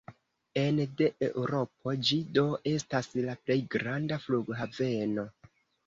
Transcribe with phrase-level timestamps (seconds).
[0.61, 5.33] Ene de Eŭropo, ĝi do estas la plej granda flughaveno.